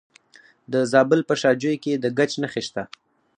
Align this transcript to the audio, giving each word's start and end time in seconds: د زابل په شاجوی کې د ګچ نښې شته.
د 0.71 0.73
زابل 0.91 1.19
په 1.29 1.33
شاجوی 1.41 1.75
کې 1.83 1.93
د 2.03 2.05
ګچ 2.17 2.31
نښې 2.41 2.61
شته. 2.67 2.83